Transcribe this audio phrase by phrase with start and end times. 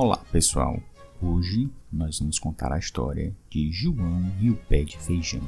[0.00, 0.80] Olá pessoal,
[1.20, 5.42] hoje nós vamos contar a história de João e o pé de feijão.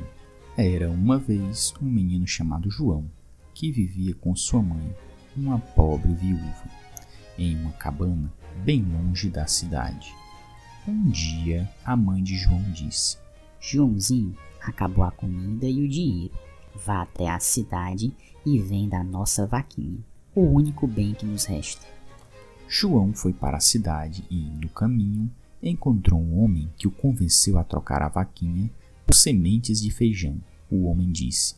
[0.58, 3.08] Era uma vez um menino chamado João
[3.54, 4.92] que vivia com sua mãe,
[5.36, 6.64] uma pobre viúva,
[7.38, 8.28] em uma cabana
[8.64, 10.12] bem longe da cidade.
[10.88, 13.18] Um dia a mãe de João disse:
[13.60, 16.34] Joãozinho, acabou a comida e o dinheiro.
[16.74, 18.12] Vá até a cidade
[18.44, 20.00] e venda a nossa vaquinha,
[20.34, 21.99] o único bem que nos resta.
[22.72, 25.28] João foi para a cidade e, no caminho,
[25.60, 28.70] encontrou um homem que o convenceu a trocar a vaquinha
[29.04, 30.40] por sementes de feijão.
[30.70, 31.56] O homem disse: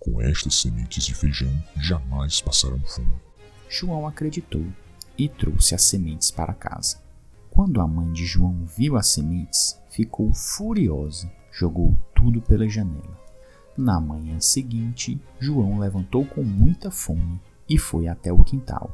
[0.00, 3.12] Com estas sementes de feijão jamais passarão fome.
[3.68, 4.64] João acreditou
[5.18, 6.96] e trouxe as sementes para casa.
[7.50, 13.20] Quando a mãe de João viu as sementes, ficou furiosa, jogou tudo pela janela.
[13.76, 17.38] Na manhã seguinte, João levantou com muita fome
[17.68, 18.90] e foi até o quintal.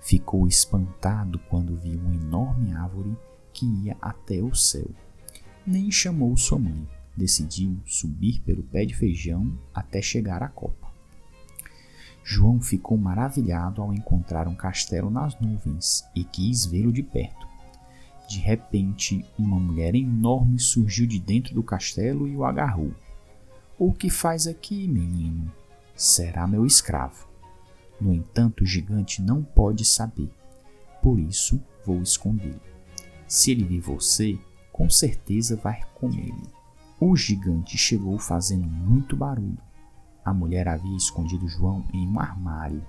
[0.00, 3.16] Ficou espantado quando viu uma enorme árvore
[3.52, 4.88] que ia até o céu.
[5.66, 6.88] Nem chamou sua mãe.
[7.16, 10.88] Decidiu subir pelo pé de feijão até chegar à copa.
[12.24, 17.46] João ficou maravilhado ao encontrar um castelo nas nuvens e quis vê-lo de perto.
[18.28, 22.94] De repente, uma mulher enorme surgiu de dentro do castelo e o agarrou.
[23.76, 25.52] O que faz aqui, menino?
[25.96, 27.29] Será meu escravo.
[28.00, 30.30] No entanto, o gigante não pode saber.
[31.02, 32.60] Por isso, vou escondê-lo.
[33.26, 34.38] Se ele vir você,
[34.72, 36.50] com certeza vai comê-lo.
[36.98, 39.58] O gigante chegou fazendo muito barulho.
[40.24, 42.84] A mulher havia escondido João em um armário.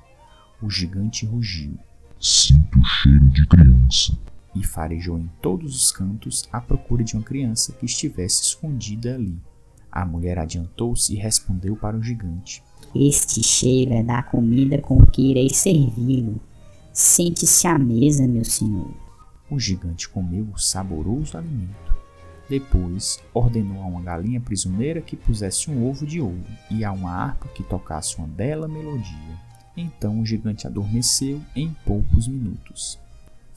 [0.61, 1.77] O gigante rugiu.
[2.19, 4.17] Sinto o cheiro de criança.
[4.53, 9.39] E farejou em todos os cantos à procura de uma criança que estivesse escondida ali.
[9.91, 12.63] A mulher adiantou-se e respondeu para o gigante:
[12.95, 16.39] Este cheiro é da comida com que irei servi-lo.
[16.93, 18.93] Sente-se à mesa, meu senhor.
[19.49, 21.91] O gigante comeu o saboroso alimento.
[22.49, 27.11] Depois, ordenou a uma galinha prisioneira que pusesse um ovo de ouro e a uma
[27.11, 29.39] harpa que tocasse uma bela melodia.
[29.75, 32.99] Então o gigante adormeceu em poucos minutos.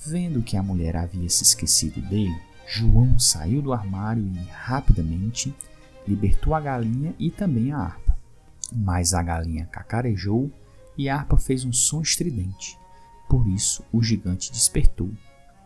[0.07, 2.37] Vendo que a mulher havia se esquecido dele,
[2.67, 5.55] João saiu do armário e, rapidamente,
[6.07, 8.17] libertou a galinha e também a harpa.
[8.73, 10.51] Mas a galinha cacarejou
[10.97, 12.79] e a harpa fez um som estridente.
[13.29, 15.11] Por isso o gigante despertou.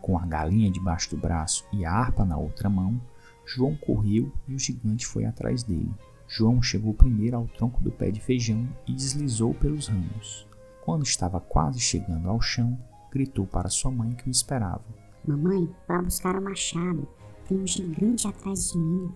[0.01, 2.99] Com a galinha debaixo do braço e a harpa na outra mão,
[3.45, 5.91] João correu e o gigante foi atrás dele.
[6.27, 10.47] João chegou primeiro ao tronco do pé de feijão e deslizou pelos ramos.
[10.85, 12.77] Quando estava quase chegando ao chão,
[13.11, 14.85] gritou para sua mãe que o esperava.
[15.27, 17.07] Mamãe, vá buscar o machado.
[17.47, 19.11] Tem um gigante atrás de mim.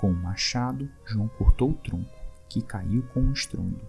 [0.00, 2.10] Com o machado, João cortou o tronco,
[2.48, 3.86] que caiu com um estrondo.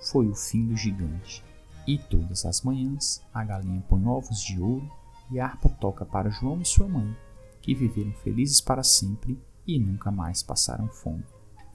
[0.00, 1.44] Foi o fim do gigante.
[1.88, 4.88] E todas as manhãs, a galinha põe ovos de ouro
[5.28, 7.16] e a harpa toca para João e sua mãe,
[7.60, 11.24] que viveram felizes para sempre e nunca mais passaram fome.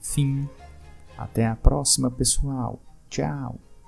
[0.00, 0.48] Fim.
[1.18, 2.80] Até a próxima, pessoal.
[3.10, 3.58] Tchau.